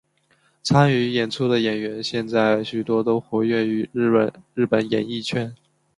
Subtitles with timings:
[0.63, 4.09] 参与演出的演员现在许多都活跃于日
[4.67, 5.55] 本演艺圈。